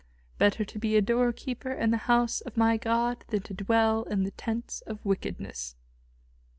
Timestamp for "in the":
1.71-1.97, 4.05-4.31